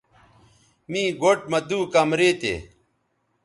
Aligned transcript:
می 0.91 1.03
گوٹھ 1.21 1.43
مہ 1.51 1.59
دُو 1.67 1.79
کمرے 1.93 2.29
تھے 2.39 2.53